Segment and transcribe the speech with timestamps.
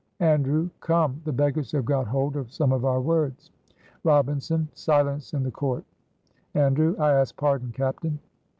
[0.19, 0.71] Andrew.
[0.79, 1.21] "Come!
[1.25, 3.51] the beggars have got hold of some of our words!"
[4.03, 4.67] Robinson.
[4.73, 5.83] "Silence in the court!"
[6.55, 6.95] Andrew.
[6.97, 8.17] "I ask pardon, captain."